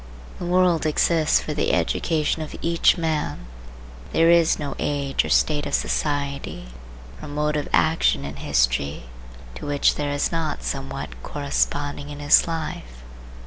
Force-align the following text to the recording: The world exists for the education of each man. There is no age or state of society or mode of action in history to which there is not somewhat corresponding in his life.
The 0.39 0.47
world 0.47 0.87
exists 0.87 1.39
for 1.41 1.53
the 1.53 1.73
education 1.73 2.41
of 2.41 2.55
each 2.63 2.97
man. 2.97 3.45
There 4.13 4.31
is 4.31 4.57
no 4.57 4.73
age 4.79 5.23
or 5.23 5.29
state 5.29 5.67
of 5.67 5.75
society 5.75 6.69
or 7.21 7.27
mode 7.27 7.55
of 7.55 7.69
action 7.71 8.25
in 8.25 8.37
history 8.37 9.03
to 9.53 9.67
which 9.67 9.93
there 9.93 10.09
is 10.11 10.31
not 10.31 10.63
somewhat 10.63 11.21
corresponding 11.21 12.09
in 12.09 12.17
his 12.19 12.47
life. 12.47 13.03